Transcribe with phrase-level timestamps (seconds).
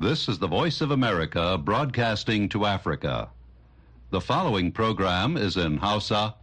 [0.00, 3.28] This is the Voice of America broadcasting to Africa.
[4.10, 6.34] The following program is in Hausa.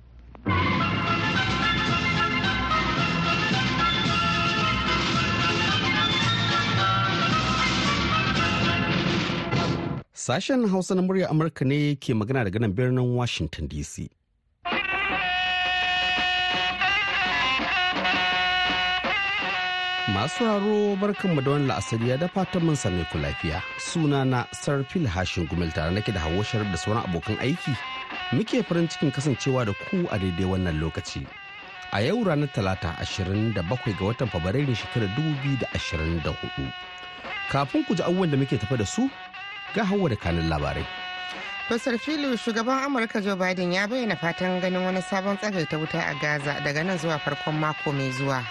[10.14, 14.08] Sashen Hausa na murya Amurka ne ke magana daga nan birnin Washington DC.
[20.18, 23.62] Masu haro barkanmu da wani la'asariya da fatan mun same ku lafiya.
[23.77, 27.73] Suna na Sarfil Hashin Gumel tare nake da Hauwa Sharif da sauran abokan aiki.
[28.34, 31.22] Muke farin cikin kasancewa da ku a daidai wannan lokaci.
[31.94, 36.73] A yau ranar Talata 27 ga watan Fabrairu shekarar 2024.
[37.52, 39.05] Kafin ku ji abubuwan da muke tafa da su
[39.75, 40.86] ga Hauwa da kanin labarai.
[41.70, 46.16] Basar filu shugaban Amurka Joe Biden ya bayyana fatan ganin wani sabon tsagaita wuta a
[46.20, 48.41] Gaza daga nan zuwa farkon mako mai zuwa.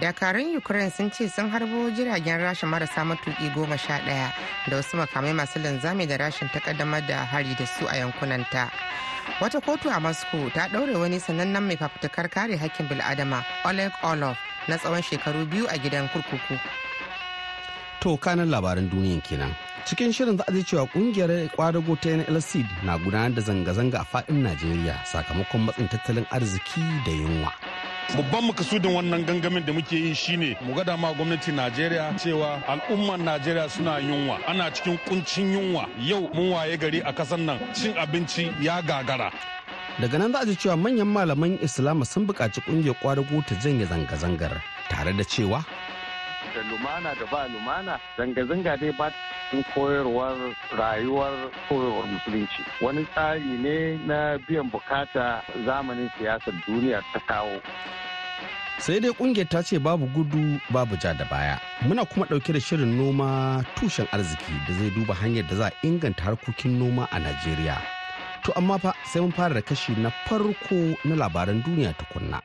[0.00, 4.32] Dakarun ukraine sun ce sun harbo jiragen rashin marasa matuki goma sha ɗaya
[4.70, 8.70] da wasu makamai masu linzami da rashin takaddamar da hari da su a yankunanta
[9.40, 14.36] wata kotu a moscow ta ɗaure wani sanannen mai fafutukar kare hakkin bil'adama oleg olov
[14.68, 16.56] na tsawon shekaru biyu a gidan kurkuku
[18.02, 19.54] To kanan labaran duniyan kenan.
[19.86, 24.04] Cikin shirin za a ji cewa ƙungiyar kwadago ta NLC na gudanar da zanga-zanga a
[24.04, 27.52] faɗin Najeriya sakamakon matsin tattalin arziki da yunwa.
[28.16, 33.22] Babban makasudin wannan gangamin da muke yi shine mu ga dama gwamnati najeriya cewa al'umman
[33.24, 34.38] najeriya suna yunwa.
[34.46, 35.88] Ana cikin kuncin yunwa.
[36.00, 39.30] Yau mun waye gari a kasan nan cin abinci ya gagara.
[40.00, 43.86] Daga nan za a ji cewa manyan malaman Islama sun buƙaci ƙungiyar kwadago ta janye
[43.86, 45.64] zanga-zangar tare da cewa
[46.54, 47.98] da lumana da ba lumana.
[48.16, 49.10] Zanga-zanga dai ba
[49.50, 50.36] cikin koyarwar
[50.78, 51.32] rayuwar
[51.68, 52.60] koyarwar musulunci.
[52.80, 57.60] Wani tsari ne na biyan buƙata zamanin siyasar duniya ta kawo.
[58.78, 61.60] Sai dai ƙungiyar ta ce babu gudu babu ja da baya.
[61.86, 65.72] Muna kuma ɗauke da shirin noma tushen arziki da zai duba hanyar da za a
[65.86, 67.78] inganta harkokin noma a najeriya.
[68.44, 72.40] To amma fa sai mun fara da kashi na farko na labaran duniya tukunna.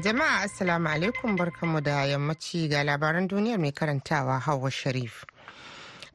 [0.00, 1.36] Jama'a assalamu alaikum.
[1.36, 5.24] Barkanmu da yammaci ga labaran duniyar mai karantawa hawa sharif.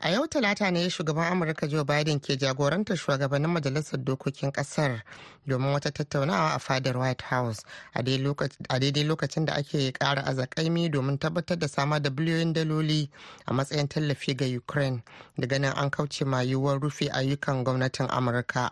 [0.02, 5.02] A yau talata ne shugaban amurka joe biden ke jagorantar shugabannin majalisar dokokin ƙasar
[5.48, 7.64] domin wata tattaunawa a fadar white house
[7.96, 13.10] a daidai lokacin da ake kara azakaimi domin tabbatar da samar da biliyoyin daloli
[13.48, 15.02] a matsayin tallafi ga ukraine.
[15.40, 18.72] Daga nan an kauce ma yiwuwar rufe ayyukan gwamnatin amurka.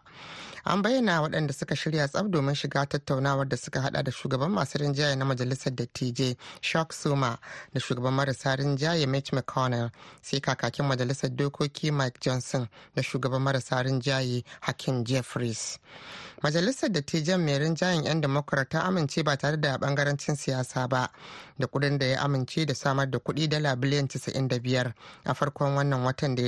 [0.68, 4.78] An bayyana waɗanda suka shirya tsab domin shiga tattaunawar da suka hada da shugaban masu
[4.78, 7.38] rinjaye na majalisar dattijai shock suma
[7.74, 13.84] da shugaban marasa rinjaye mitch mcconnell sai kakakin majalisar dokoki mike johnson da shugaban marasa
[13.84, 15.78] rinjaye hakim jeffries.
[16.44, 21.10] Majalisar dattijan mai rinjayen 'yan democrat ta amince ba tare da bangarancin siyasa ba
[21.58, 24.94] da kuɗin da ya amince da samar da kuɗi dala biliyan 95
[25.24, 26.44] a farkon wannan watan da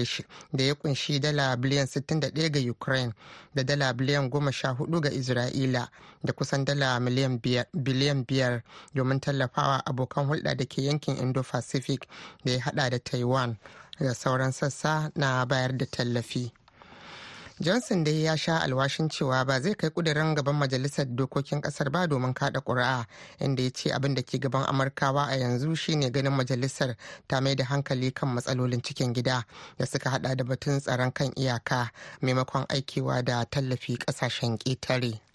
[0.64, 3.14] ya ƙunshi dala biliyan 61 ga ukraine
[3.56, 5.88] da dala biliyan 14 ga isra'ila
[6.24, 8.62] da kusan dala biliyan 5
[8.96, 12.08] domin tallafawa abokan hulɗa da ke yankin indo-pacific
[12.46, 13.58] da ya hada da taiwan
[14.00, 16.52] da sauran sassa na bayar da tallafi.
[17.60, 22.08] Johnson dai ya sha alwashin cewa ba zai kai kudirin gaban majalisar dokokin ƙasar ba
[22.08, 23.06] domin kada ƙuri'a
[23.40, 26.96] inda ya ce abin da ke gaban amurkawa a yanzu shine ganin majalisar
[27.28, 29.44] ta mai da hankali kan matsalolin cikin gida
[29.78, 31.90] da suka hada da batun tsaron kan iyaka
[32.22, 35.27] maimakon aikewa da tallafi ƙasashen ƙetare.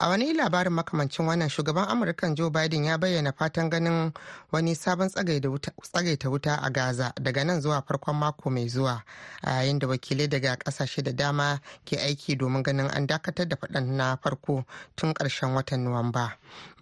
[0.00, 4.12] A wani labarin makamancin wannan shugaban amurkan joe biden ya bayyana fatan ganin
[4.52, 9.02] wani sabon tsagaita wuta a gaza daga nan zuwa farkon mako mai zuwa
[9.42, 13.56] a yayin da wakilai daga ƙasashe da dama ke aiki domin ganin an dakatar da
[13.56, 14.64] faɗan na farko
[14.96, 16.32] tun ƙarshen watan nuwamba.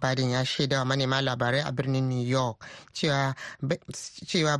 [0.03, 2.59] Biden ya shaida wa manema labarai a birnin new york
[2.93, 4.57] cewa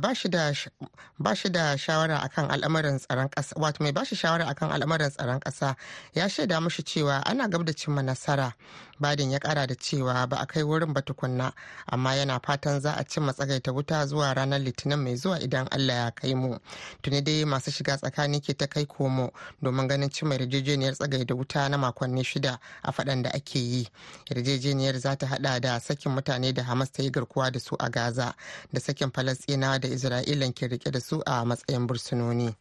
[1.20, 5.10] ba shi da shawara akan al'amarin tsaron ƙasa wato mai ba shi shawara akan al'amarin
[5.12, 5.76] tsaron ƙasa
[6.14, 8.52] ya shaida mushi cewa ana gab da cimma nasara.
[9.00, 11.52] Biden ya kara da cewa ba a kai wurin ba tukunna
[11.86, 15.96] amma yana fatan za a cimma tsagaita wuta zuwa ranar litinin mai zuwa idan Allah
[15.96, 16.58] ya kai mu.
[17.02, 19.30] Tuni dai masu shiga tsakani ke ta kai komo
[19.62, 23.88] domin ganin cimma yarjejeniyar tsagaita wuta na makonni shida a faɗan da ake yi.
[24.30, 27.90] Yarjejeniyar za ta hada da sakin mutane da Hamas ta yi garkuwa da su a
[27.90, 28.34] Gaza
[28.72, 32.54] da sakin Falasɗinawa da Isra'ilan ke riƙe da su a matsayin bursunoni.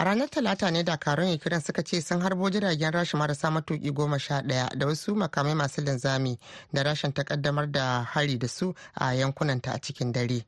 [0.00, 4.18] A ranar talata ne dakarun ukraine suka ce sun harbo jiragen rasha marasa matuki goma
[4.18, 6.38] sha ɗaya da wasu makamai masu linzami
[6.72, 10.42] da rashin takaddamar da hari da su a yankunanta a cikin dare.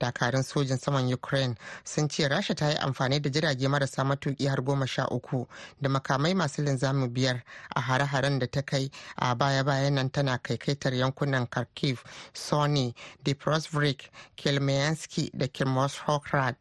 [0.00, 1.54] Dakarun sojin saman ukraine
[1.84, 5.46] sun ce rasha ta yi amfani da jirage marasa matuki har goma sha uku
[5.80, 7.42] da makamai masu linzami biyar
[7.76, 12.02] a hare-haren da ta kai a baya-bayan nan tana kaikaitar yankunan kharkiv
[12.34, 12.92] sony
[13.22, 16.56] dnipropetrovsk kelmianski da kirmoshrad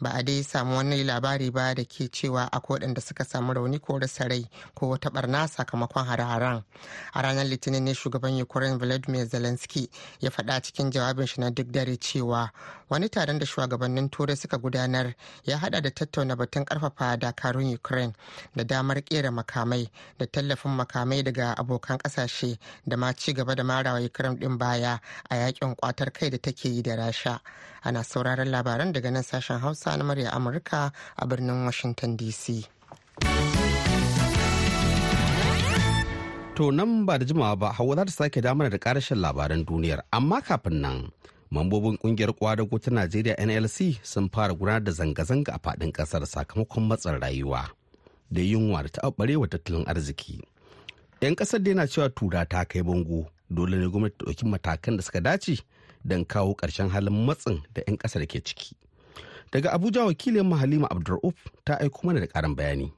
[0.00, 3.78] ba a dai samu wani labari ba da ke cewa akwai waɗanda suka samu rauni
[3.78, 4.44] ko rasa rai
[4.74, 6.64] ko wata barna sakamakon hare-haren.
[7.14, 9.88] A ranar litinin ne shugaban ukraine vladimir zelensky
[10.20, 12.50] ya faɗa cikin jawabin shi na duk dare cewa
[12.90, 15.14] wani taron da shugabannin turai suka gudanar
[15.44, 18.12] ya hada da tattauna batun ƙarfafa dakarun ukraine
[18.56, 19.88] da damar kera makamai
[20.18, 24.98] da tallafin makamai daga abokan ƙasashe da ma ci gaba da marawa ukraine din baya
[25.30, 27.40] a yaƙin kwatar kai da take yi da rasha.
[27.84, 32.66] Ana sauraron labaran daga nan sashen hausa na murya amurka a birnin washington dc
[36.58, 40.02] To nan ba da jimawa ba hawa za ta sake damar da karashin labaran duniyar.
[40.10, 41.10] Amma kafin nan
[41.52, 46.88] mambobin ƙungiyar kwadago ta Najeriya NLC sun fara gudanar da zanga-zanga a faɗin ƙasar sakamakon
[46.88, 47.70] matsin rayuwa
[48.30, 50.42] da yunwa da taɓarewa tattalin arziki.
[51.22, 53.30] 'Yan ƙasar da yana cewa tura ta kai bango.
[53.50, 55.62] Dole ne gwamnati ta ɗauki matakan da suka dace
[56.04, 58.74] don kawo ƙarshen halin matsin da 'yan ƙasar ke ciki.
[59.52, 61.34] Daga Abuja wakilin Halima Abdulrauf
[61.64, 62.92] ta aiko mana da ƙarin bayani.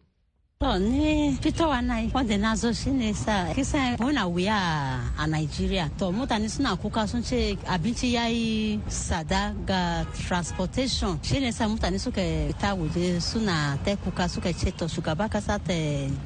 [0.63, 5.27] To ni fitowa na yi wanda na zo shi ne sa kisan muna wuya a
[5.27, 5.89] Nigeria.
[5.99, 11.19] To mutane suna kuka sun ce abinci ya yi sada ga transportation.
[11.23, 15.59] Shi ne sa mutane suka fita waje suna ta kuka suka ce to shugaba kasa
[15.59, 15.73] ta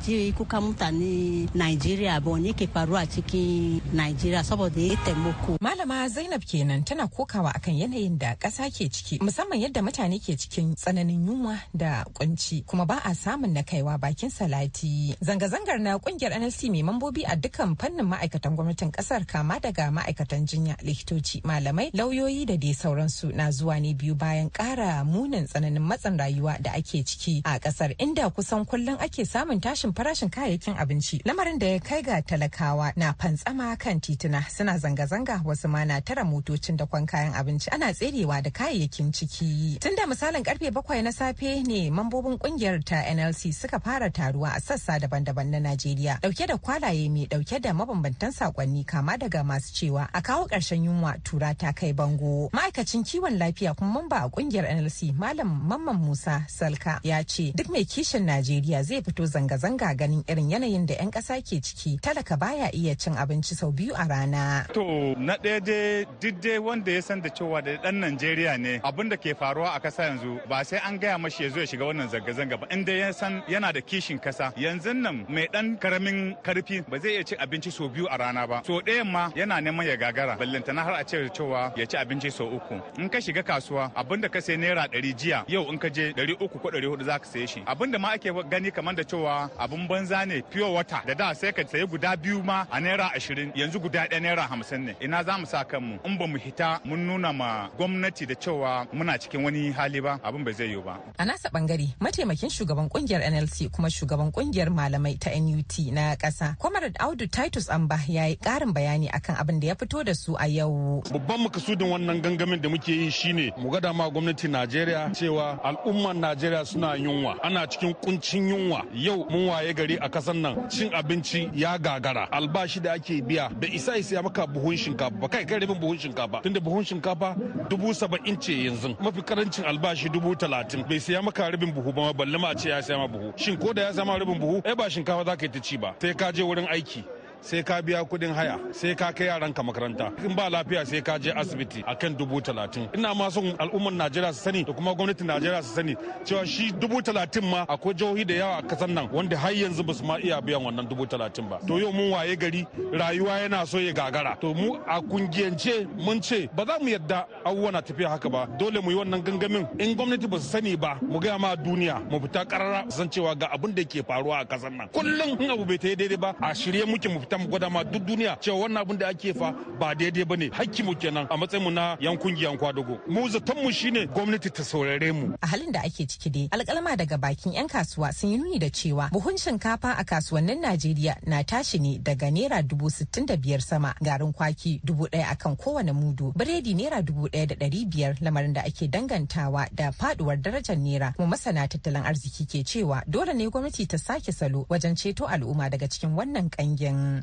[0.02, 5.58] ji kuka mutane Nigeria ba wani ke faruwa cikin Nigeria saboda ya taimako.
[5.60, 10.34] Malama Zainab kenan tana kokawa akan yanayin da ƙasa ke ciki musamman yadda mutane ke
[10.34, 15.16] cikin tsananin yunwa da kunci kuma ba a samun na kaiwa baki bakin salati.
[15.20, 20.46] Zanga-zangar na ƙungiyar nlc mai mambobi a dukkan fannin ma'aikatan gwamnatin ƙasar kama daga ma'aikatan
[20.48, 25.82] jinya likitoci malamai lauyoyi da dai sauransu na zuwa ne biyu bayan kara munin tsananin
[25.82, 30.76] matsin rayuwa da ake ciki a ƙasar inda kusan kullum ake samun tashin farashin kayayyakin
[30.78, 31.20] abinci.
[31.24, 36.00] Lamarin da ya kai ga talakawa na fantsama kan tituna suna zanga-zanga wasu ma na
[36.00, 39.78] tara motocin da kwan kayan abinci ana tserewa da kayayyakin ciki.
[39.80, 44.60] Tunda misalin ƙarfe bakwai na safe ne mambobin ƙungiyar ta nlc suka fara taruwa a
[44.60, 49.74] sassa daban-daban na Najeriya ɗauke da kwalaye mai ɗauke da mabambantan saƙonni kama daga masu
[49.74, 52.48] cewa a kawo ƙarshen yunwa tura ta kai bango.
[52.52, 57.68] Ma'aikacin kiwon lafiya kuma mamba a ƙungiyar NLC Malam Mamman Musa Salka ya ce duk
[57.70, 62.38] mai kishin Najeriya zai fito zanga-zanga ganin irin yanayin da 'yan ƙasa ke ciki talaka
[62.38, 64.66] baya iya cin abinci sau biyu a rana.
[64.72, 68.78] To na ɗaya dai duk dai wanda ya san da cewa da ɗan Najeriya ne
[68.84, 71.66] abin da ke faruwa a ƙasa yanzu ba sai an gaya mashi ya zo ya
[71.66, 74.52] shiga wannan zanga-zanga ba inda ya san yana da kishin kishin kasa.
[74.56, 78.46] Yanzu nan mai dan ƙaramin ƙarfi ba zai iya ci abinci sau biyu a rana
[78.46, 78.60] ba.
[78.66, 80.36] So ɗayan ma yana neman ya gagara.
[80.36, 82.76] Ballantana har a ce cewa ya ci abinci sau uku.
[83.00, 86.12] In ka shiga kasuwa abin da ka sai naira ɗari jiya yau in ka je
[86.12, 87.62] ɗari uku ko ɗari huɗu za ka saye shi.
[87.66, 91.00] Abin da ma ake gani kamar da cewa abin banza ne pure water.
[91.06, 94.42] Da da sai ka sayi guda biyu ma a naira ashirin yanzu guda ɗaya naira
[94.48, 94.94] hamsin ne.
[95.00, 96.04] Ina za mu sa kanmu?
[96.04, 100.20] In ba mu hita mun nuna ma gwamnati da cewa muna cikin wani hali ba
[100.22, 101.00] abin bai zai yiwu ba.
[101.18, 106.58] A nasa ɓangare mataimakin shugaban ƙungiyar nlc kuma shugaban ƙungiyar malamai ta NUT na ƙasa.
[106.58, 110.34] Comrade Audu Titus Amba ya yi ƙarin bayani akan abin da ya fito da su
[110.38, 111.02] a yau.
[111.12, 116.14] Babban makasudin wannan gangamin da muke yi shine mu gada ma gwamnati Najeriya cewa al'ummar
[116.14, 117.38] Najeriya suna yunwa.
[117.42, 118.82] Ana cikin kuncin yunwa.
[118.92, 122.28] Yau mun waye gari a kasan nan cin abinci ya gagara.
[122.32, 125.98] Albashi da ake biya da isa isa maka buhun shinkafa ba kai kai rabin buhun
[125.98, 127.36] shinkafa tunda buhun shinkafa
[127.70, 132.12] dubu saba'in ce yanzu mafi ƙarancin albashi dubu talatin bai siya maka rabin buhu ba
[132.12, 134.62] balle ma a ce ya siya ma buhu shin ko da ya sama rabin buhu
[134.64, 137.04] ai ba shinkafa za ka yi ta ci ba sai ka je wurin aiki.
[137.44, 140.10] Sai ka biya kuɗin haya sai ka kai yaranka makaranta.
[140.24, 142.88] In ba lafiya sai ka je asibiti akan dubu talatin.
[142.96, 146.72] Ina ma son al'ummar najeriya su sani da kuma gwamnatin najeriya su sani cewa shi
[146.72, 150.04] dubu talatin ma akwai jihohi da yawa a ƙasar nan wanda har yanzu ba su
[150.04, 151.58] ma iya biyan wannan dubu talatin ba.
[151.66, 154.40] To yau mun waye gari rayuwa yana so ya gagara.
[154.40, 158.46] To mu a kungiyance mun ce ba za mu yadda abubuwa na tafiya haka ba.
[158.58, 159.68] Dole mu yi wannan gangamin.
[159.78, 163.36] In gwamnati ba su sani ba mu gaya ma duniya mu fita karara san cewa
[163.38, 164.88] ga abin da ke faruwa a ƙasar nan.
[164.88, 167.70] Kullum in abu bai ta daidai ba a shirye muke mu fita kamata mu gwada
[167.70, 170.50] ma duk duniya cewa wannan abin da ake fa ba daidai ba ne
[170.84, 172.98] mu kenan a matsayin mu na yan kungiyan kwadago.
[173.08, 175.34] Mu zaton mu shine gwamnati ta saurare mu.
[175.42, 178.68] A halin da ake ciki dai alƙalma daga bakin yan kasuwa sun yi nuni da
[178.70, 183.60] cewa buhun shinkafa a kasuwannin Najeriya na tashi ne daga naira dubu sittin da biyar
[183.60, 188.14] sama garin kwaki dubu ɗaya akan kowane mudu biredi naira dubu ɗaya da ɗari biyar
[188.20, 191.12] lamarin da ake dangantawa da faduwar darajar naira.
[191.16, 195.70] Kuma masana tattalin arziki ke cewa dole ne gwamnati ta sake salo wajen ceto al'umma
[195.70, 196.48] daga cikin wannan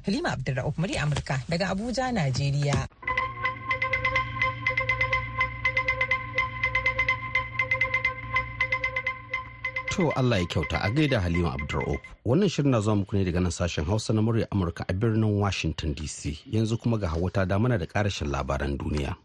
[0.05, 2.87] halima abdulra'uf muri amurka daga abuja najeriya
[9.91, 11.99] To Allah ya kyauta a gaida Halima Abdur'uf.
[12.25, 15.35] Wannan shirin na zuwa muku ne daga nan sashen Hausa na murya Amurka a birnin
[15.39, 16.39] Washington DC.
[16.51, 19.15] Yanzu kuma ga hawa ta damana da karashin labaran duniya.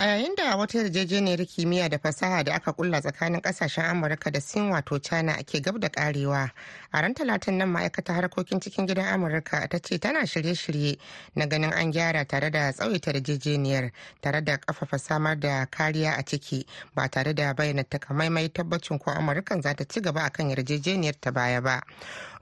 [0.00, 4.40] A yayin da wata yarjejeniyar kimiyya da fasaha da aka kulla tsakanin ƙasashen amurka da
[4.40, 6.50] sin wato china ke gab da karewa
[6.92, 10.98] a ran talatin nan ma'aikata harkokin cikin gidan amurka ta ce tana shirye-shirye
[11.36, 16.22] na ganin an gyara tare da tsawaita yarjejeniyar tare da kafafa samar da kariya a
[16.22, 21.14] ciki ba tare da bayyana takamaimai tabbacin ko amurkan za ta ci gaba akan yarjejeniyar
[21.20, 21.80] ta baya ba.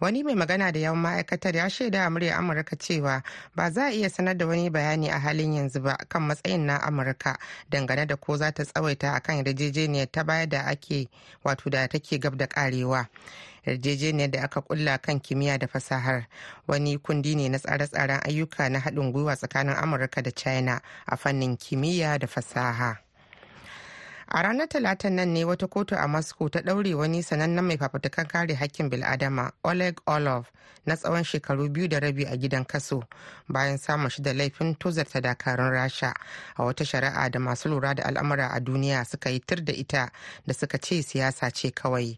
[0.02, 3.22] Wani mai magana da yawan ma'aikatar ya shaida a murya amurka cewa
[3.54, 6.78] ba za a iya sanar da wani bayani a halin yanzu ba kan matsayin na
[6.82, 7.38] amurka
[7.70, 11.08] dangane da ko za ta tsawaita akan yarjejeniyar ta baya da ake
[11.44, 13.06] wato da take gab da karewa
[13.66, 16.26] yarjejeniyar da aka kulla kan kimiyya da fasahar
[16.66, 21.56] wani kundi ne na tsare-tsaren ayyuka na haɗin gwiwa tsakanin amurka da china a fannin
[21.56, 22.98] kimiyya da fasaha.
[24.34, 28.26] A ranar talatan nan ne wata kotu a moscow ta ɗaure wani sanannen mai fafutukan
[28.26, 30.44] kare hakkin bil'adama oleg olov
[30.86, 33.02] na tsawon shekaru biyu da rabi a gidan kaso
[33.48, 36.14] bayan samun shi da laifin tozarta dakarun rasha
[36.56, 40.08] a wata shari'a da masu lura da al'amura a duniya suka yi tir da ita
[40.46, 42.16] da suka ce siyasa ce kawai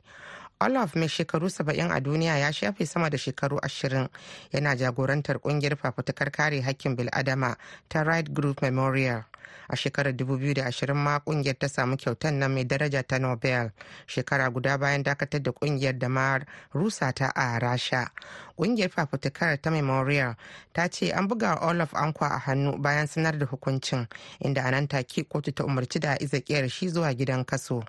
[0.61, 4.09] Olaf mai shekaru 70 a duniya ya shafe sama da shekaru 20
[4.53, 7.57] yana jagorantar ƙungiyar fafutukar kare hakkin bil'adama
[7.89, 9.25] ta Right Group Memorial.
[9.69, 13.71] A shekarar 2020 ma ƙungiyar ta samu kyautar nan mai daraja ta Nobel
[14.07, 16.39] shekara guda bayan dakatar da ƙungiyar da ma
[16.75, 18.11] rusa ta a Rasha.
[18.57, 20.37] Kungiyar fafutukar ta Memorial
[20.73, 24.07] ta ce an buga Olaf Ankwa a hannu bayan sanar da hukuncin
[24.45, 27.85] inda a nan take kotu ta umarci da izakiyar shi zuwa gidan kaso.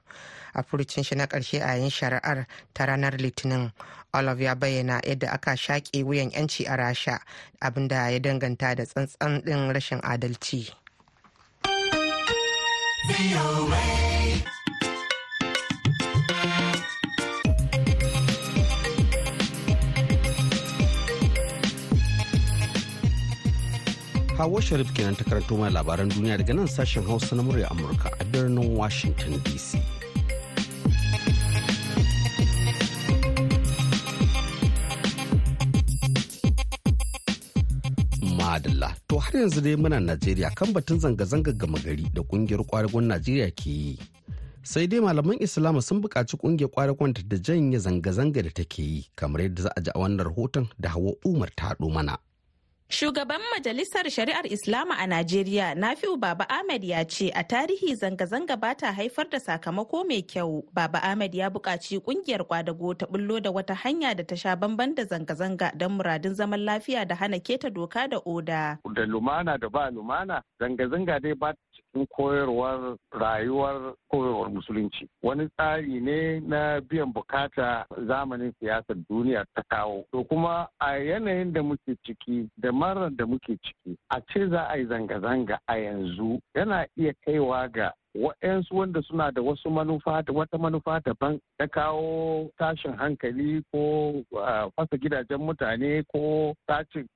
[0.55, 3.71] a furucin shi na ƙarshe a yin shari'ar ta ranar litinin
[4.13, 7.19] olive ya bayyana yadda aka shaƙe wuyan 'yanci a rasha
[7.61, 10.71] abin da ya danganta da tsantsan ɗin rashin adalci
[24.37, 28.09] Hawa Sharif kenan ta karanto mai labaran duniya daga nan sashen Hausa na murya Amurka
[28.19, 29.79] a birnin Washington DC.
[39.35, 43.67] Har yanzu dai muna Najeriya kan batun zanga-zanga gama gari da ƙungiyar kwadagon Najeriya ke
[43.69, 43.99] yi.
[44.63, 49.41] Sai dai malaman Islama sun buƙaci ƙungiyar kwadagon da janye zanga-zanga da take yi kamar
[49.41, 52.17] yadda za a ji a wannan rahoton da Hawa Umar ta mana.
[52.89, 58.75] Shugaban Majalisar Shari'ar Islama a Najeriya, Nafi'u Baba Ahmed ya ce a tarihi zanga-zanga ba
[58.77, 60.63] ta haifar da sakamako mai kyau.
[60.71, 64.93] Baba Ahmed ya buƙaci ƙungiyar kwadago ta bullo da wata hanya da ta sha bamban
[64.95, 68.77] da zanga-zanga don muradin zaman lafiya da hana keta doka da oda.
[68.93, 71.53] Da lumana da ba lumana, zanga-zanga dai ba
[71.95, 75.07] cikin koyarwar rayuwar koyarwar musulunci.
[75.23, 80.03] Wani tsari ne na biyan buƙata zamanin siyasar duniya ta kawo.
[80.11, 84.67] To kuma a yanayin da muke ciki da marar da muke ciki a ce za
[84.69, 90.21] a yi zanga-zanga a yanzu yana iya kaiwa ga waɗansu wanda suna da wasu manufa
[90.23, 94.23] da wata manufa daban na kawo tashin hankali ko
[94.75, 97.07] fasa gidajen mutane ko tashin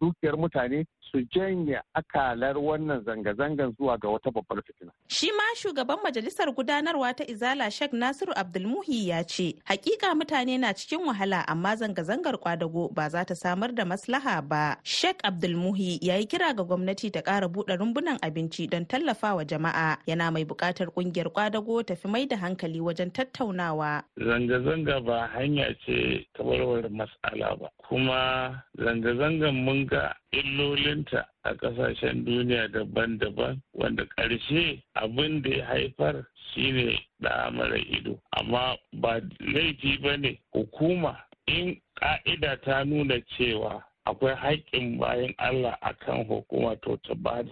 [0.00, 4.92] dukiyar mutane su janye akalar wannan zanga-zangan zuwa ga wata babbar fitina.
[5.08, 10.72] Shi ma shugaban majalisar gudanarwa ta Izala Sheikh Nasiru Abdulmuhi ya ce, hakika mutane na
[10.74, 14.76] cikin wahala amma zanga-zangar kwadago ba za ta samar da maslaha ba.
[14.82, 19.98] Sheikh Abdulmuhi ya yi kira ga gwamnati ta ƙara buɗe rumbunan abinci don tallafawa jama'a
[20.06, 24.02] yana mai buƙatar ƙungiyar kwadago ta fi mai da hankali wajen tattaunawa.
[24.18, 27.68] Zanga-zanga ba hanya ce ta warware matsala ba.
[27.88, 36.24] Kuma zanga-zangan mun ga illolinta a ƙasashen duniya daban-daban wanda ƙarshe abin da ya haifar
[36.54, 38.18] shine da mara ido.
[38.38, 45.78] Amma ba laifi ba ne hukuma in ƙa'ida ta nuna cewa akwai haƙƙin bayan Allah
[45.82, 47.50] a kan hukuma to ta ba da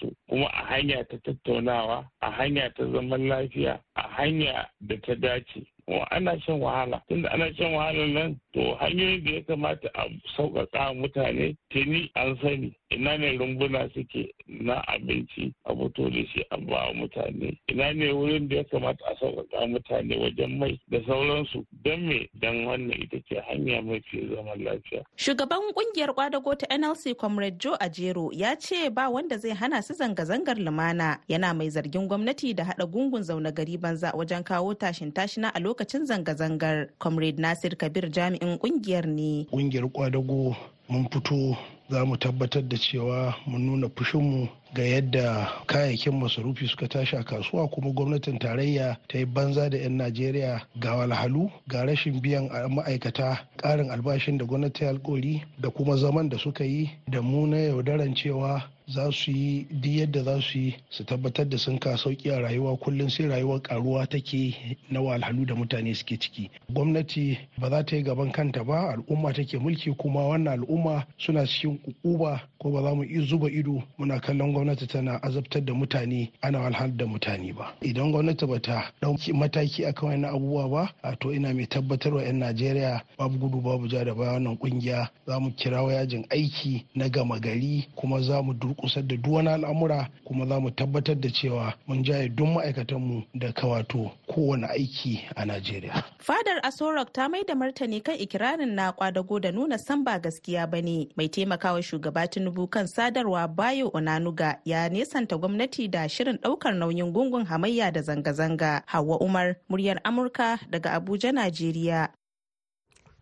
[0.00, 5.14] su kuma a hanya ta tattaunawa a hanya ta zaman lafiya a hanya da ta
[5.14, 5.66] dace.
[6.10, 10.04] Ana shan wahala tunda ana shan wahala nan to hanyoyin da ya kamata a
[10.36, 16.44] sauƙaƙa mutane tuni an sani ina ne rumbuna suke na abinci a fito da shi
[16.50, 17.58] a ba mutane.
[17.70, 21.64] Ina ne wurin da ya kamata a sauƙaƙa mutane wajen mai da sauransu.
[21.84, 22.28] Don me?
[22.40, 25.02] Don wannan ita ce hanya mafi zaman lafiya.
[25.16, 29.94] Shugaban ƙungiyar kwadago ta NLC Comrade Joe Ajero ya ce ba wanda zai hana su
[29.94, 31.18] zanga-zangar lumana.
[31.28, 35.60] Yana mai zargin gwamnati da haɗa gungun zaune gari banza wajen kawo tashin tashina a
[35.60, 36.88] lokacin zanga-zangar.
[36.98, 39.46] Comrade Nasir Kabir jami'in ƙungiyar ne.
[39.50, 40.56] Kungiyar kwadago
[40.88, 41.56] mun fito
[41.90, 47.22] za mu tabbatar da cewa mun nuna fushinmu ga yadda kayayyakin masarufi suka tashi a
[47.22, 52.50] kasuwa kuma gwamnatin tarayya ta yi banza da 'yan najeriya ga walhalu ga rashin biyan
[52.70, 57.56] ma'aikata ƙarin albashin da gwamnati alkoli da kuma zaman da suka yi da mu na
[57.56, 61.96] yaudaran cewa za su yi duk yadda za su yi su tabbatar da sun ka
[61.96, 64.54] sauƙi a rayuwa kullum sai rayuwar karuwa take
[64.90, 66.50] na walhalu da mutane suke ciki.
[66.70, 71.46] Gwamnati ba za ta yi gaban kanta ba al'umma take mulki kuma wannan al'umma suna
[71.46, 75.74] cikin ukuba ko ba za mu iya zuba ido muna kallon gwamnati tana azabtar da
[75.74, 77.74] mutane ana walhal da mutane ba.
[77.82, 82.14] Idan gwamnati ba ta ɗauki mataki akan wannan abubuwa ba a to ina mai tabbatar
[82.14, 86.24] wa 'yan najeriya babu gudu babu ja da baya wannan ƙungiya za mu kirawo yajin
[86.30, 90.70] aiki na gama gari kuma za mu durkusar da duk wani al'amura kuma za mu
[90.70, 96.02] tabbatar da cewa mun jaye duk ma'aikatanmu da kawato kowane aiki a najeriya.
[96.18, 100.66] Fadar asorok ta mai da martani kan ikirarin na kwadago da nuna san ba gaskiya
[100.70, 101.08] ba ne.
[101.16, 107.12] Mai taimakawa shugaba tinubu kan sadarwa bayo onanuga ya nesanta gwamnati da shirin ɗaukar nauyin
[107.12, 108.82] gungun hamayya da zanga-zanga.
[108.86, 112.08] Hawa umar muryar amurka daga abuja najeriya.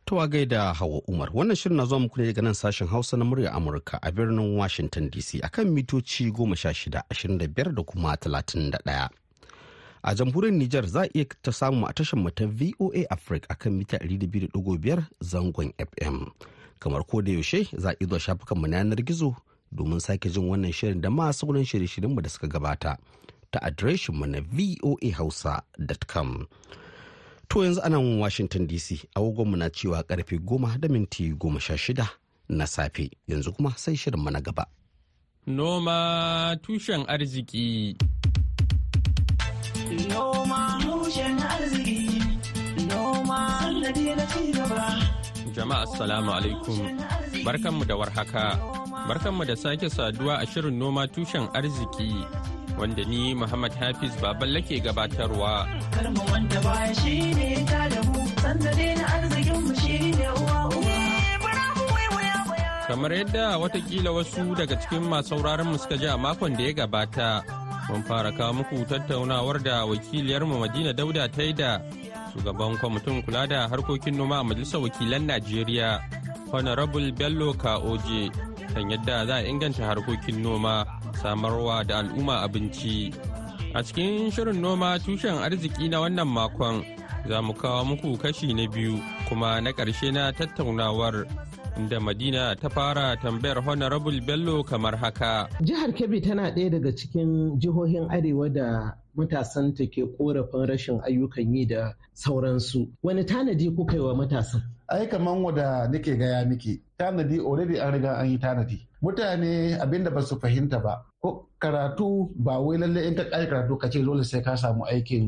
[0.07, 3.25] To gaida Hawa Umar wannan shirin na zuwa muku ne daga nan sashen Hausa na
[3.25, 7.83] murya Amurka a birnin Washington DC akan mitoci goma sha shida ashirin da biyar da
[7.83, 9.09] kuma talatin da ɗaya.
[10.03, 13.73] A jamhuriyar Nijar za a iya ta samu a tashar mu ta VOA Africa akan
[13.79, 16.29] mita ɗari da biyu da biyar zangon FM.
[16.81, 19.35] Kamar ko da yaushe za a iya shafukan mu na yanar gizo
[19.73, 22.99] domin sake jin wannan shirin da ma sauran shirye-shiryen mu da suka gabata
[23.51, 26.47] ta adireshin mu na voahausa.com.
[27.49, 31.75] To yanzu a nan Washington DC agogonmu na cewa ƙarfe goma da minti goma sha
[31.77, 32.09] shida
[32.49, 34.67] na safe yanzu kuma sai shirin na gaba.
[35.47, 37.97] Noma tushen arziki.
[40.09, 42.09] Noma tushen arziki.
[42.89, 44.85] Noma sannadi na cigaba.
[45.55, 46.79] Jama'a assalamu alaikum.
[47.45, 48.59] Barkanmu da warhaka.
[49.09, 52.11] Barkanmu da sake saduwa a shirin noma tushen arziki.
[52.79, 55.67] Wanda ni Muhammad Hafiz Baballe ke gabatarwa.
[56.31, 58.23] wanda baya shi ne ta da mu,
[58.99, 60.59] na arzikin mu shi ne uwa
[62.89, 67.43] Kamar yadda wataƙila wasu daga cikin masu mu suka ji a makon da ya gabata,
[67.89, 71.81] mun fara kawo muku tattaunawar da wakiliyarmu Madina Dauda ta yi da
[72.35, 75.99] shugaban kwamitin kula da harkokin noma a Majalisar Wakilan Najeriya,
[76.53, 78.31] Honorable Bello Kaoje,
[78.75, 80.85] kan yadda za a inganta harkokin noma.
[81.25, 83.09] Samarwa da al'umma abinci.
[83.75, 86.85] A cikin shirin noma tushen arziki na wannan makon
[87.29, 91.25] za mu kawo muku kashi na biyu kuma na ƙarshe na tattaunawar
[91.81, 95.49] inda Madina ta fara tambayar Honorable Bello kamar haka.
[95.65, 101.55] Jihar Kebbi tana ɗaya daga cikin jihohin Arewa da matasan ta ke korafin rashin ayyukan
[101.57, 102.93] yi da sauransu.
[103.03, 104.61] Wani tanadi kuka yi wa matasan?
[104.93, 108.87] Ai kaman wada nake gaya miki tanadi already an riga an yi tanadi.
[109.03, 111.01] Mutane abin da ba su fahimta ba
[111.63, 115.25] karatu ba wai lalle in ka kai karatu ka ce dole sai ka samu aikin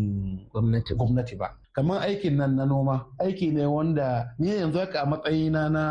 [0.53, 1.49] gwamnati ba.
[1.77, 5.85] kamar aikin nan na noma aiki ne wanda ni yanzu haka a matsayina na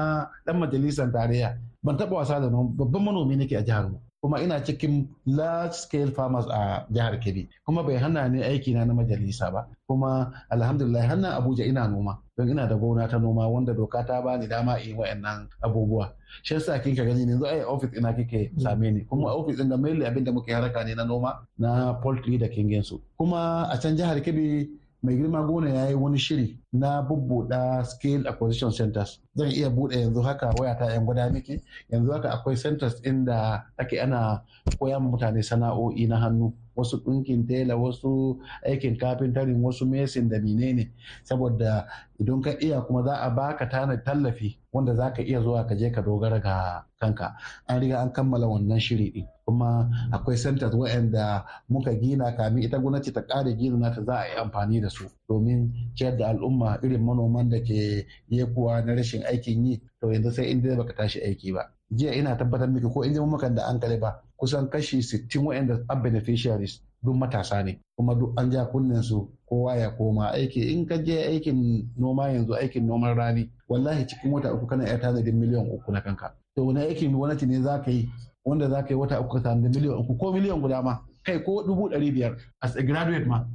[0.46, 4.00] dan majalisar tarayya ban taba wasa da noma babban manomi nake a jihar mu.
[4.22, 7.46] Kuma ina cikin large scale farmers a jihar Kebbi.
[7.66, 9.70] Kuma bai hana ni aiki na na majalisa ba.
[9.88, 12.18] Kuma alhamdulillah hannun Abuja ina noma.
[12.38, 16.12] Don ina da gona ta noma wanda doka ta bani dama in wayannan abubuwa.
[16.44, 19.02] Shi yasa kika gani yanzu ai office ina kike same ni.
[19.06, 22.48] Kuma office din da mainly abin da muke haraka ne na noma na poultry da
[22.48, 23.02] kingin su.
[23.18, 24.68] Kuma a can jihar Kebbi
[25.02, 29.20] mai girma gona ya yi wani shiri na bubbuɗa scale acquisition centers.
[29.38, 31.62] Zan iya buɗe yanzu haka wayata yan gwada miki.
[31.90, 34.42] Yanzu haka akwai centers inda ake ana
[34.78, 36.52] koya mutane sana'o'i na hannu.
[36.76, 40.92] Wasu ɗinkin tela wasu aikin kafintarin wasu mesin da menene.
[41.24, 41.88] Saboda
[42.20, 45.76] idan ka iya kuma za a baka tana tallafi wanda za ka iya zuwa ka
[45.76, 47.36] je ka dogara ga kanka.
[47.68, 49.28] An riga an kammala wannan shiri ɗin.
[49.46, 54.26] Kuma akwai centers waɗanda muka gina kamin ita gwamnati ta ƙara gina nata za a
[54.28, 59.24] yi amfani da su domin ciyar da al'umma irin manoman da ke yekuwa na rashin
[59.24, 59.82] aikin yi.
[60.02, 61.75] To yanzu sai inda baka tashi aiki ba.
[61.96, 65.40] Jiya ina tabbatar miki ko in ji makan da an kare ba kusan kashi 60
[65.46, 67.80] wa'anda a beneficiaries duk matasa ne.
[67.98, 70.72] Kuma duk an ja kunnen su kowa ya koma aiki.
[70.74, 74.98] In ka je aikin noma yanzu aikin noman rani wallahi cikin wata uku kana iya
[74.98, 76.34] tanadin miliyan uku na kanka.
[76.56, 78.10] To wani aikin gwamnati ne za ka yi
[78.46, 81.00] wanda za ka yi wata uku tanadin miliyan uku ko miliyan guda ma?
[81.24, 83.46] Kai ko dubu ɗari biyar as a graduate ma.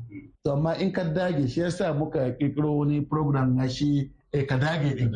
[0.45, 4.57] To amma in ka dage shi yasa muka kirkiro wani program na shi eh, ka
[4.59, 5.13] dage din.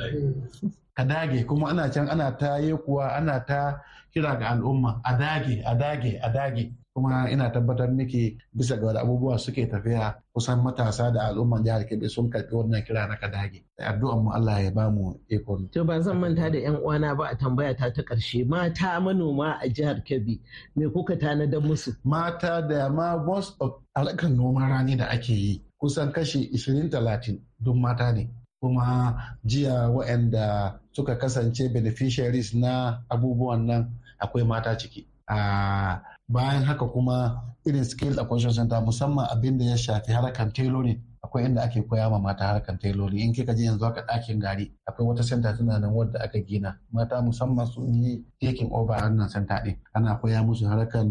[0.95, 3.81] Ka dage kuma ana can ana ta kuwa ana ta
[4.15, 6.71] kira ga al'umma a dage a dage a dage.
[6.95, 12.07] Kuma ina tabbatar miki bisa ga abubuwa suke tafiya kusan matasa da al'umman jihar Kebbi
[12.09, 13.67] sun karɓi wannan kira na ka dage.
[13.83, 17.27] Addu'an mu Allah ya ba mu ikon To ba zan manta da yan uwana ba
[17.33, 18.47] a tambaya ta ta ƙarshe.
[18.47, 20.39] Mata manoma a jihar Kebbi
[20.77, 21.91] me kuka tanadar musu?
[22.05, 27.75] mata da ma most of alakan noman rani da ake yi kusan kashi 20-30 duk
[27.75, 28.31] mata ne.
[28.65, 29.13] Kuma
[29.45, 33.83] jiya waɗanda suka kasance beneficiaries na abubuwan nan
[34.17, 35.05] akwai mata ciki.
[35.29, 40.97] A bayan haka kuma irin skill acquisition center musamman abin da ya shafi harkar tailoring
[41.21, 43.21] akwai inda ake koya ma mata harkar tailoring.
[43.21, 46.81] In kika je yanzu aka ɗakin gari akwai wata center tana nan wadda aka gina.
[46.93, 49.77] Mata musamman sun yi taking over wannan center ɗin.
[49.95, 51.05] Ana koya musu harkar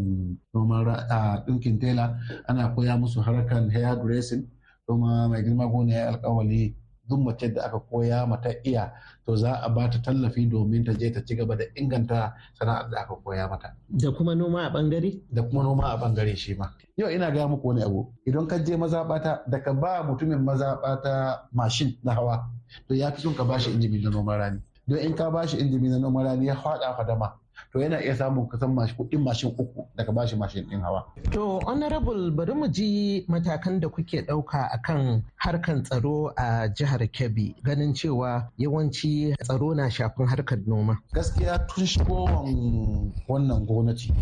[0.53, 0.85] noman
[1.45, 2.17] ɗinkin tela.
[2.49, 4.49] Ana koya musu harkar hair dressing.
[4.89, 6.75] Kuma mai girma gona ya alkawali
[7.09, 8.91] duk mace da aka koya mata iya
[9.25, 12.89] to za a ba ta tallafi domin ta je ta ci gaba da inganta sana'ar
[12.89, 13.75] da aka koya mata.
[13.89, 15.21] Da kuma noma a ɓangare?
[15.31, 16.71] Da kuma noma a ɓangare shi ma.
[16.97, 21.47] Yau ina gaya muku wani abu idan ka je mazaɓata da ka ba mutumin mazaɓata
[21.51, 22.45] mashin na hawa
[22.87, 24.59] to ya fi son ka bashi injimi na noman rani.
[24.87, 27.35] Don in ka bashi injimi na noman rani ya faɗa fadama
[27.73, 31.03] to yana iya samun kasan kuɗin mashin uku daga bashi mashin ɗin hawa.
[31.31, 37.55] To honorable bari mu ji matakan da kuke ɗauka akan harkan tsaro a jihar Kebbi
[37.65, 40.97] ganin cewa yawanci tsaro na shafin harkar noma.
[41.15, 42.45] Gaskiya tun shigowar
[43.27, 44.13] wannan gwamnati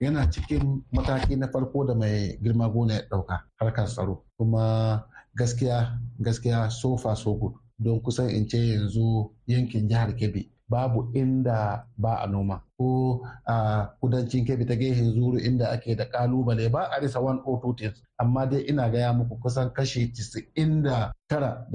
[0.00, 5.04] yana cikin mataki na farko da mai girma gona ya ɗauka harkar tsaro kuma
[5.38, 11.06] gaskiya gaskiya so far so good don kusan in ce yanzu yankin jihar Kebbi babu
[11.14, 12.58] inda ba a noma.
[12.74, 17.38] Ko a kudancin kebbi ta gefen zuru inda ake da ƙalubale ba a risa one
[17.46, 19.70] or two things amma dai ina gaya muku kusan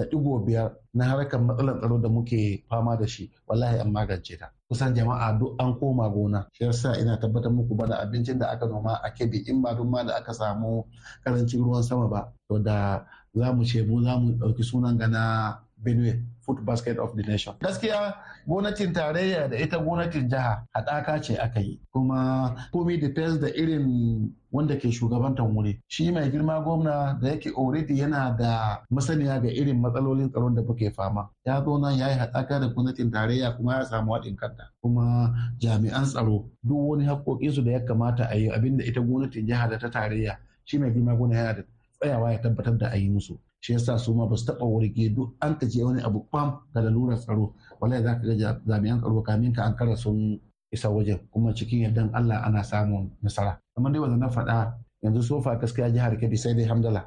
[0.03, 4.51] ɗigo biyar na harkar matsalar tsaro da muke fama da shi wallahi an magance ta.
[4.69, 6.47] Kusan jama'a duk an koma gona.
[6.51, 9.71] Shi yasa ina tabbatar muku ba da abincin da aka noma a kebbi in ba
[9.83, 10.83] ma da aka samu
[11.25, 12.21] ƙarancin ruwan sama ba.
[12.51, 17.15] To da za mu ce mu za mu ɗauki sunan gana benue food basket of
[17.15, 17.53] the nation.
[17.61, 18.13] Gaskiya
[18.47, 21.79] gwamnatin tarayya da ita gwamnatin jiha haɗaka ce aka yi.
[21.93, 25.79] Kuma komi depends da irin wanda ke shugabantar wuri.
[25.87, 30.61] Shi mai girma gwamna da yake already yana da masaniya ga irin matsalolin tsaron da
[30.61, 31.29] muke fama.
[31.45, 34.63] Ya zo nan ya yi haɗaka da gwamnatin tarayya kuma ya samu haɗin kanta.
[34.81, 39.45] Kuma jami'an tsaro duk wani haƙoƙinsu da ya kamata a yi abin da ita gwamnatin
[39.47, 41.63] jiha da ta tarayya shi mai girma gwamna yana da
[41.99, 43.37] tsayawa ya tabbatar da a yi musu.
[43.59, 46.59] Shi yasa su ma ba su taɓa wurge duk an ka je wani abu kwam
[46.73, 47.53] da lalurar tsaro.
[47.81, 50.39] Wallahi za ka ga jami'an tsaro kamin ka an kara sun
[50.71, 53.59] isa wajen kuma cikin yardan Allah ana samun nasara.
[53.75, 57.03] Kamar dai wanda na faɗa yanzu sofa gaskiya jihar Kebbi sai dai hamdala.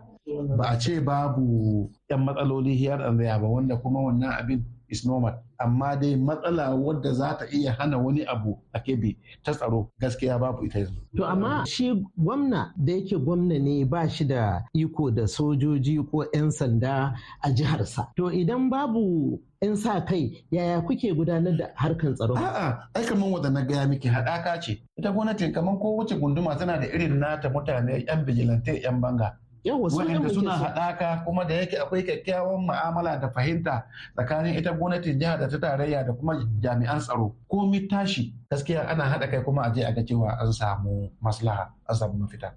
[0.57, 4.61] Ba a ce babu yan matsaloli hiyar an ba wanda kuma wannan abin
[4.93, 9.53] is normal amma dai matsala wadda za ta iya hana wani abu a kebe ta
[9.53, 11.01] tsaro gaskiya babu ita yanzu.
[11.17, 16.25] To amma shi gwamna da yake gwamna ne ba shi da iko da sojoji ko
[16.35, 18.13] 'yan sanda a jiharsa.
[18.17, 22.35] To idan babu 'yan sa kai yaya kuke gudanar da harkan tsaro?
[22.37, 24.83] A'a, ai kamar wadda na gaya miki haɗaka ce.
[24.99, 29.39] Ita gwamnatin kamar ko wuce gunduma tana da irin nata mutane 'yan bijilante 'yan banga.
[29.65, 35.39] Waɗanda suna haɗaka kuma da yake akwai kyakkyawan mu'amala da fahimta tsakanin ita gwamnatin jihar
[35.39, 37.31] da ta tarayya da kuma jami'an tsaro.
[37.49, 41.71] Komi tashi gaskiya ana haɗa kai kuma a je a ga cewa an samu maslaha
[41.89, 42.51] an samu mafita.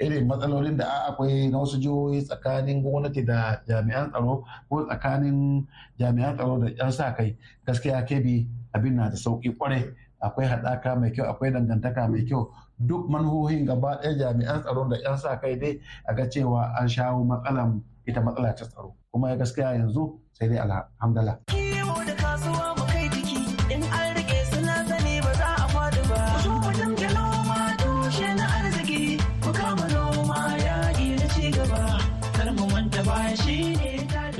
[0.00, 5.66] Irin matsalolin da akwai na wasu jihohi tsakanin gwamnati da jami'an tsaro ko tsakanin
[5.98, 10.96] jami'an tsaro da 'yan sa kai gaskiya kebi abin na da sauƙi ƙwarai akwai haɗaka
[11.00, 15.36] mai kyau akwai dangantaka mai kyau duk manhohin gaba ɗaya jami'an tsaron da 'yan sa
[15.40, 18.94] kai dai a ga cewa an shawo matsalan ita matsala ta tsaro.
[19.12, 21.36] Kuma ya gaskiya yanzu sai dai alhamdulillah.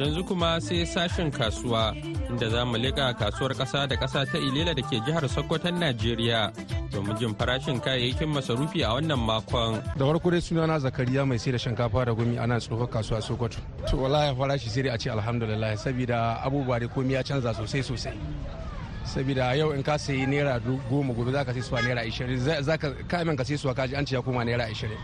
[0.00, 1.92] Yanzu kuma sai sashen kasuwa
[2.31, 6.80] inda za mu leƙa kasuwar ƙasa da ƙasa ta Ilela da ke jihar Sokoton Najeriya.
[6.92, 9.83] Domin jin farashin kayayyakin masarufi a wannan makon.
[9.98, 13.20] Da farko dai sunana Zakariya mai sai da shinkafa da gumi a nan tsohon kasuwa
[13.22, 13.59] Sokoto.
[13.90, 17.83] To wallahi farashi sai dai a ce alhamdulillah saboda abubuwa da komai ya canza sosai
[17.83, 18.16] sosai.
[19.05, 22.76] saboda yau in ka sayi naira goma gobe za ka sai suwa naira ishirin za
[22.79, 24.98] ka kamin ka sai suwa kaji an ce ya koma naira ishirin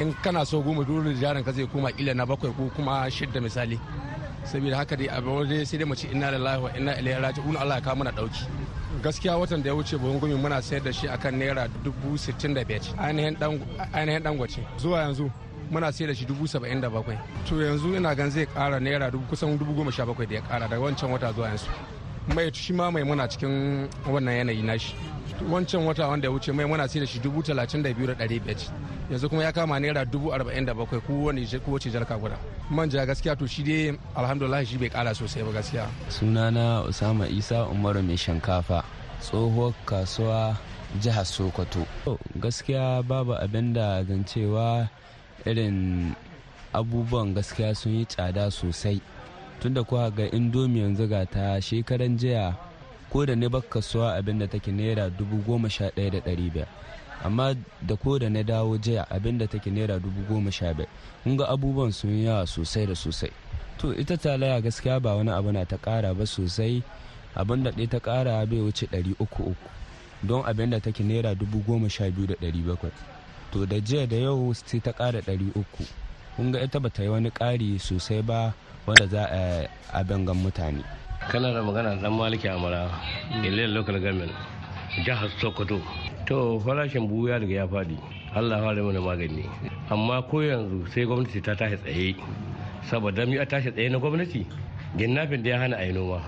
[0.00, 3.08] in kana so goma dole da jarin ka zai koma kila na bakwai ko kuma
[3.10, 3.78] shidda misali
[4.44, 7.76] saboda haka dai abu sai dai mu ce inna lillahi wa inna ilaihi raji'un Allah
[7.76, 8.44] ya kawo mana ɗauki
[9.02, 12.54] gaskiya watan da ya wuce buhun gumi muna sayar da shi akan naira dubu sittin
[12.54, 15.30] da biyar ainihin dangwace zuwa yanzu
[15.70, 17.18] muna sayar da shi dubu saba'in da bakwai.
[17.48, 20.68] To yanzu ina gan zai kara naira kusan dubu goma sha bakwai da ya kara
[20.68, 21.66] daga wancan wata zuwa yanzu.
[22.34, 24.94] Mai shi ma mai muna cikin wannan yanayi nashi
[25.50, 28.14] wancan wata wanda ya wuce mai muna sayar da shi dubu talatin da biyu da
[28.14, 28.58] ɗari biyar
[29.10, 32.38] yanzu kuma ya kama naira dubu arba'in da bakwai kowace jarka guda.
[32.70, 35.86] Manja gaskiya to shi dai alhamdulillah shi bai kara sosai ba gaskiya.
[36.08, 38.84] Sunana usama isa umaru mai shinkafa
[39.20, 40.56] tsohuwar kasuwa
[41.02, 41.86] jihar sokoto.
[42.38, 44.88] Gaskiya babu abin da zancewa
[45.44, 46.14] irin
[46.72, 49.00] abubuwan gaskiya sun yi tsada sosai.
[49.60, 52.54] Tunda kuwa ga indomi yanzu ga ta shekaran jiya
[53.10, 56.50] ko da ne baka kasuwa abin da take naira dubu goma sha ɗaya da ɗari
[56.54, 56.68] biyar.
[57.24, 60.88] Amma da ko da na dawo jiya abin da take naira dubu goma sha biyar
[61.24, 63.30] kun ga abubuwan sun yawa sosai da sosai.
[63.78, 66.82] To ita talaya gaskiya ba wani abu na ta kara ba sosai.
[67.36, 69.68] Abin da ta kara bai wuce ɗari uku uku.
[70.22, 72.92] Don abin da take naira dubu goma sha biyu da ɗari bakwai.
[73.52, 75.84] To da jiya da yau sai ta kara ɗari uku.
[76.36, 78.52] Kun ga ita bata yi wani ƙari sosai ba
[78.86, 80.84] wanda za a abin gan mutane.
[81.28, 82.88] Kana da magana dan maliki amara
[83.44, 84.32] ilil local government.
[84.98, 85.80] Jihar sokoto.
[86.26, 87.96] To farashin buhu ya riga ya faɗi.
[88.34, 89.46] Allah fara mana magani.
[89.90, 92.14] Amma ko yanzu sai gwamnati ta tashi tsaye.
[92.90, 94.46] Saboda mi a tashi tsaye na gwamnati?
[94.96, 96.20] Ginnafin da ya hana a yi noma.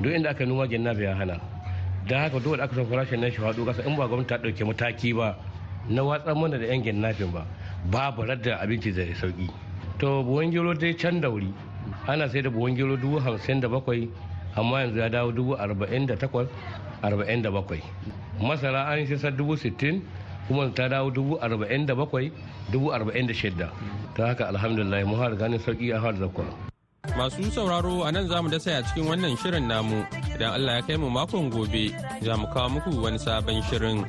[0.00, 1.40] Duk inda aka noma ginnafin ya hana.
[2.06, 4.36] Don haka duk da aka san farashin nan shi faɗo kasa in ba gwamnati ta
[4.38, 5.36] ɗauke mataki ba
[5.88, 7.46] na watsar mana da yan ginnafin ba
[7.90, 9.48] babu radda abinci zai sauƙi
[9.98, 11.52] to buwan gero dai can da wuri.
[12.06, 14.08] Ana sai da buwan gero dubu hamsin da bakwai
[14.56, 16.48] amma yanzu ya dawo dubu arba'in da takwas.
[17.02, 17.82] Arba'in da bakwai.
[18.40, 20.02] Masara an sisar dubu sittin
[20.48, 22.32] kuma ta dawo dubu arba'in da bakwai
[22.72, 23.68] dubu arba'in da shidda.
[24.16, 26.44] Ta haka alhamdulillah mu har ganin sauƙi a har zakwa.
[27.16, 30.04] Masu sauraro a nan za mu dasa a cikin wannan shirin namu.
[30.34, 31.90] Idan Allah ya kai mu makon gobe
[32.22, 34.04] za mu kawo muku wani sabon shirin.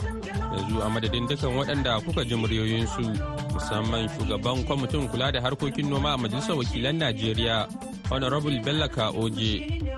[0.54, 3.04] Yanzu a madadin dukan waɗanda kuka ji muryoyinsu
[3.54, 7.68] musamman shugaban kwamitin kula da harkokin noma a majalisar wakilan Najeriya
[8.12, 9.54] Honorable Bello Oje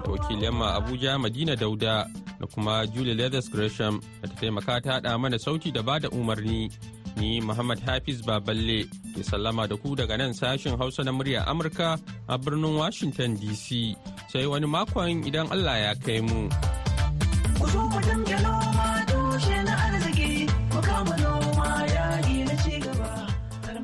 [0.06, 2.06] wakilan ma Abuja Madina Dauda.
[2.42, 6.10] Da kuma Julie Leathers Gresham da ta taimaka ta haɗa mana sauti da ba da
[6.10, 6.70] umarni
[7.18, 8.80] ni Muhammad Hafiz Baballe
[9.14, 13.94] ke sallama da ku daga nan sashin Hausa na murya Amurka a birnin Washington DC
[14.32, 16.50] sai wani makon idan Allah ya kai mu.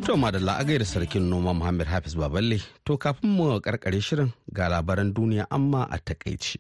[0.08, 4.66] To madalla a gaida sarkin noma Muhammad Hafiz Baballe to kafin mu karkare shirin ga
[4.72, 6.58] labaran duniya amma a takaici.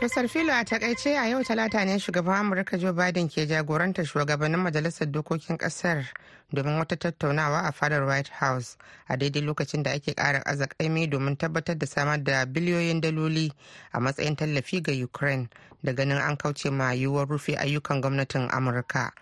[0.00, 4.58] To Sarfilo a taƙaice a yau talata ne shugaban Amurka Joe Biden ke jagorantar shugabannin
[4.58, 6.04] majalisar dokokin ƙasar
[6.52, 8.76] domin wata tattaunawa a fadar White House
[9.08, 13.52] a daidai lokacin da ake ƙara azakaimi domin tabbatar da samar da biliyoyin daloli
[13.92, 15.48] a matsayin tallafi ga Ukraine
[15.84, 19.12] da ganin an kauce ma yiwuwar rufe ayyukan gwamnatin Amurka.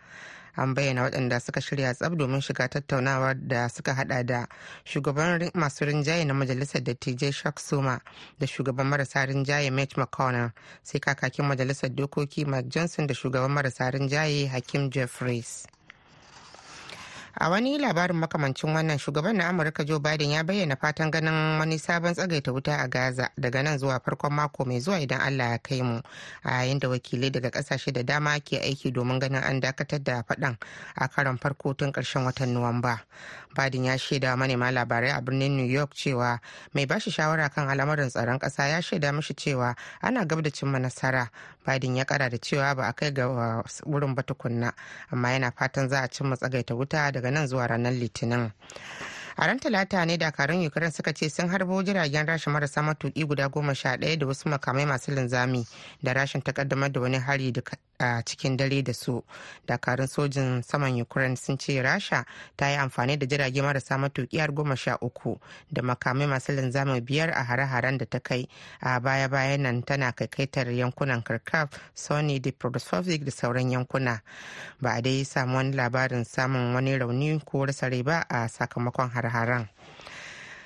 [0.56, 4.46] An bayyana waɗanda suka shirya tsab domin shiga tattaunawa da suka hada da
[4.84, 8.00] shugaban masu rinjaye na majalisar dattijai shak suma
[8.38, 10.50] da shugaban marasa rinjaye mitch mcconnell
[10.82, 15.66] sai kakakin majalisar dokoki mike johnson da shugaban marasa rinjaye hakim jeffries.
[17.34, 21.78] A wani labarin makamancin wannan shugaban na amurka joe biden ya bayyana fatan ganin wani
[21.78, 25.58] sabon tsagaita wuta a gaza daga nan zuwa farkon mako mai zuwa idan allah ya
[25.58, 26.00] kai mu
[26.44, 30.22] a yayin da wakilai daga ƙasashe da dama ke aiki domin ganin an dakatar da
[30.22, 30.56] faɗan
[30.96, 33.00] a karon farko tun ƙarshen watan nuwamba.
[33.54, 36.40] Biden ya shaida manema labarai a birnin new york cewa
[36.74, 40.78] mai bashi shawara kan al'amuran tsaron ƙasa ya shaida mishi cewa ana gab da cimma
[40.78, 41.28] nasara.
[41.66, 43.28] Biden ya kara da cewa ba a kai ga
[43.86, 44.72] wurin ba tukunna
[45.12, 48.50] amma yana fatan za a cimma tsagaita wuta daga nan zuwa ranar litinin.
[49.36, 53.48] A ran talata ne dakarun ukraine suka ce sun harbo jiragen rasha marasa matuki guda
[53.48, 55.64] goma sha ɗaya da wasu makamai masu linzami
[56.02, 57.52] da rashin takaddamar da wani hari
[58.02, 59.22] a cikin dare da su.
[59.66, 62.24] Dakarun sojin saman ukraine sun ce rasha
[62.56, 65.38] ta yi amfani da jirage marasa matuki har goma sha uku
[65.72, 68.46] da makamai masu linzami biyar a hare-haren da ta kai.
[68.80, 74.20] A baya-bayan nan tana kaikaitar yankunan kharkiv sony da da sauran yankuna.
[74.80, 79.68] Ba a dai samu wani labarin samun wani rauni ko rasa ba a sakamakon har-haren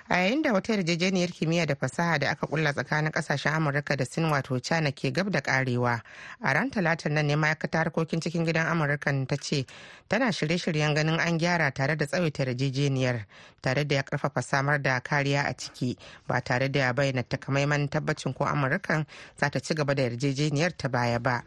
[0.08, 4.04] a yayin da wata yarjejeniyar kimiyya da fasaha da aka kulla tsakanin ƙasashen amurka da
[4.04, 6.00] sin wato china ke gab da karewa
[6.42, 9.66] a ran talatin nan ne ma'aikatar harkokin cikin gidan amurka ta ce
[10.08, 13.24] tana shirye-shiryen ganin an gyara tare da tsawaita yarjejeniyar
[13.62, 15.96] tare da ya ƙarfafa samar da kariya a ciki
[16.28, 19.06] ba tare da ya bayyana takamaiman tabbacin ko amurkan
[19.40, 21.42] za ta ci gaba da yarjejeniyar ta baya ba.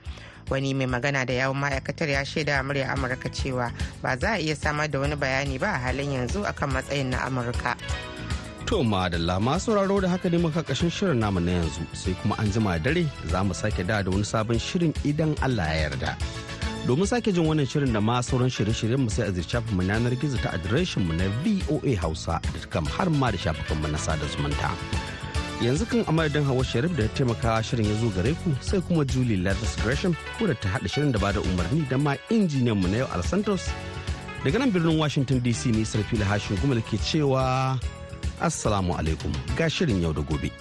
[0.49, 4.55] Wani mai magana da yawon ma'aikatar ya shaida murya amurka cewa ba za a iya
[4.55, 7.77] samar da wani bayani ba a halin yanzu akan matsayin na amurka.
[8.69, 12.35] To madalla masu sauraro da haka ne muka kashin shirin namu na yanzu sai kuma
[12.37, 16.11] an jima dare za mu sake da da wani sabon shirin idan Allah ya yarda.
[16.85, 20.13] Domin sake jin wannan shirin da ma sauran shirye-shiryen mu sai a zirce mu yanar
[20.21, 23.97] gizo ta adireshin mu na VOA Hausa da kam har ma da shafukan mu na
[23.97, 24.69] sada zumunta.
[25.65, 29.03] Yanzu kan amadadin Hawa Sharif da ya taimaka shirin ya zo gare ku sai kuma
[29.03, 32.77] Julie Lathis Gresham ko da ta haɗa shirin da ba da umarni da ma injiniyan
[32.77, 33.65] mu na yau Al Santos.
[34.45, 37.81] Daga nan birnin Washington DC ne Sarfila Hashin Gumal ke cewa
[38.41, 40.51] Assalamu alaikum ga shirin yau da gobe.